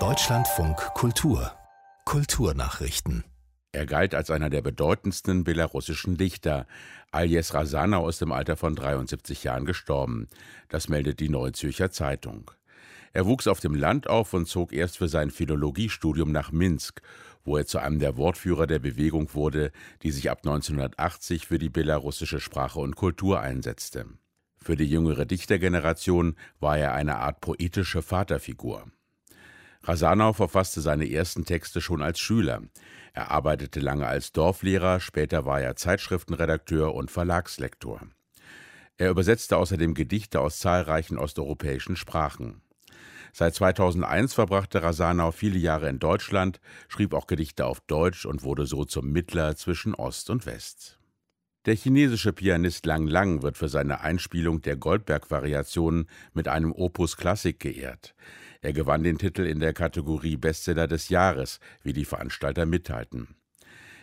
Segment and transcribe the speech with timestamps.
[0.00, 1.52] Deutschlandfunk Kultur
[2.04, 3.22] Kulturnachrichten
[3.70, 6.66] er galt als einer der bedeutendsten belarussischen Dichter.
[7.12, 10.28] Aljes Rasanau ist im Alter von 73 Jahren gestorben.
[10.68, 12.50] Das meldet die Neue Zürcher Zeitung.
[13.12, 17.00] Er wuchs auf dem Land auf und zog erst für sein Philologiestudium nach Minsk,
[17.44, 19.70] wo er zu einem der Wortführer der Bewegung wurde,
[20.02, 24.06] die sich ab 1980 für die belarussische Sprache und Kultur einsetzte.
[24.64, 28.86] Für die jüngere Dichtergeneration war er eine Art poetische Vaterfigur.
[29.82, 32.62] Rasanau verfasste seine ersten Texte schon als Schüler.
[33.12, 38.00] Er arbeitete lange als Dorflehrer, später war er Zeitschriftenredakteur und Verlagslektor.
[38.96, 42.62] Er übersetzte außerdem Gedichte aus zahlreichen osteuropäischen Sprachen.
[43.34, 46.58] Seit 2001 verbrachte Rasanau viele Jahre in Deutschland,
[46.88, 50.98] schrieb auch Gedichte auf Deutsch und wurde so zum Mittler zwischen Ost und West.
[51.66, 57.58] Der chinesische Pianist Lang Lang wird für seine Einspielung der Goldberg-Variationen mit einem Opus Klassik
[57.58, 58.14] geehrt.
[58.60, 63.28] Er gewann den Titel in der Kategorie Bestseller des Jahres, wie die Veranstalter mitteilten.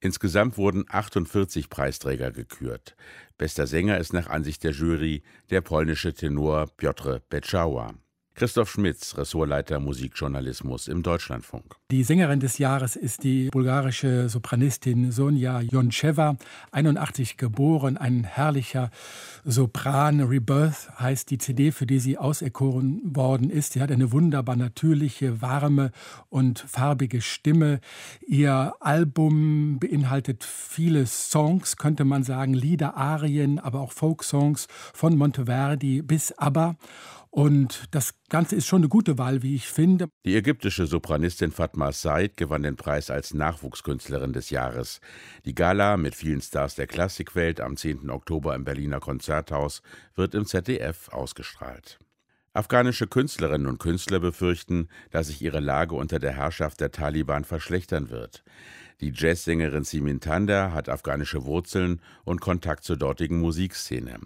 [0.00, 2.96] Insgesamt wurden 48 Preisträger gekürt.
[3.38, 7.94] Bester Sänger ist nach Ansicht der Jury der polnische Tenor Piotr Beczawa.
[8.36, 11.76] Christoph Schmitz, Ressortleiter Musikjournalismus im Deutschlandfunk.
[11.92, 16.36] Die Sängerin des Jahres ist die bulgarische Sopranistin Sonja Joncheva,
[16.72, 18.90] 81 geboren, ein herrlicher
[19.44, 20.20] Sopran.
[20.20, 23.74] Rebirth heißt die CD, für die sie auserkoren worden ist.
[23.74, 25.92] Sie hat eine wunderbar natürliche, warme
[26.28, 27.78] und farbige Stimme.
[28.26, 36.02] Ihr Album beinhaltet viele Songs, könnte man sagen, Lieder, Arien, aber auch Folksongs von Monteverdi
[36.02, 36.74] bis ABBA.
[37.34, 40.06] Und das Ganze ist schon eine gute Wahl, wie ich finde.
[40.24, 45.00] Die ägyptische Sopranistin Fatma Said gewann den Preis als Nachwuchskünstlerin des Jahres.
[45.44, 48.08] Die Gala mit vielen Stars der Klassikwelt am 10.
[48.08, 49.82] Oktober im Berliner Konzerthaus
[50.14, 51.98] wird im ZDF ausgestrahlt.
[52.56, 58.10] Afghanische Künstlerinnen und Künstler befürchten, dass sich ihre Lage unter der Herrschaft der Taliban verschlechtern
[58.10, 58.44] wird.
[59.00, 64.20] Die Jazzsängerin Simin Tanda hat afghanische Wurzeln und Kontakt zur dortigen Musikszene.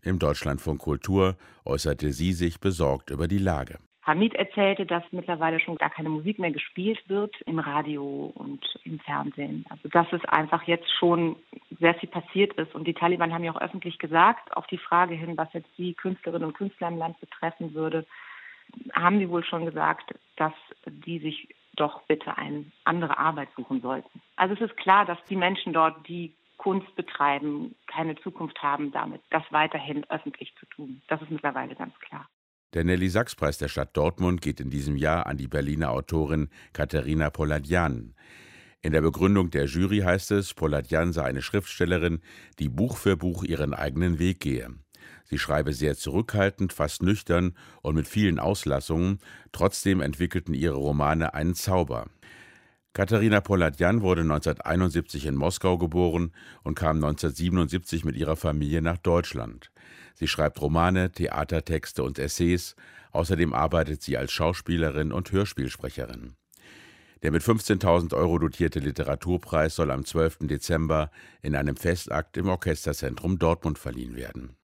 [0.00, 3.80] Im Deutschlandfunk Kultur äußerte sie sich besorgt über die Lage.
[4.04, 8.98] Hamid erzählte, dass mittlerweile schon gar keine Musik mehr gespielt wird im Radio und im
[8.98, 9.64] Fernsehen.
[9.70, 11.36] Also dass es einfach jetzt schon
[11.78, 12.74] sehr viel passiert ist.
[12.74, 15.94] Und die Taliban haben ja auch öffentlich gesagt, auf die Frage hin, was jetzt die
[15.94, 18.04] Künstlerinnen und Künstler im Land betreffen würde,
[18.92, 20.54] haben sie wohl schon gesagt, dass
[20.86, 24.20] die sich doch bitte eine andere Arbeit suchen sollten.
[24.36, 29.20] Also es ist klar, dass die Menschen dort, die Kunst betreiben, keine Zukunft haben damit,
[29.30, 31.02] das weiterhin öffentlich zu tun.
[31.08, 32.28] Das ist mittlerweile ganz klar.
[32.74, 38.14] Der Nelly-Sachs-Preis der Stadt Dortmund geht in diesem Jahr an die Berliner Autorin Katharina Poladian.
[38.80, 42.20] In der Begründung der Jury heißt es, Poladian sei eine Schriftstellerin,
[42.58, 44.70] die Buch für Buch ihren eigenen Weg gehe.
[45.24, 49.18] Sie schreibe sehr zurückhaltend, fast nüchtern und mit vielen Auslassungen,
[49.52, 52.06] trotzdem entwickelten ihre Romane einen Zauber.
[52.94, 56.32] Katharina Polatjan wurde 1971 in Moskau geboren
[56.62, 59.70] und kam 1977 mit ihrer Familie nach Deutschland.
[60.14, 62.76] Sie schreibt Romane, Theatertexte und Essays,
[63.12, 66.34] außerdem arbeitet sie als Schauspielerin und Hörspielsprecherin.
[67.22, 70.40] Der mit 15.000 Euro dotierte Literaturpreis soll am 12.
[70.40, 71.10] Dezember
[71.40, 74.56] in einem Festakt im Orchesterzentrum Dortmund verliehen werden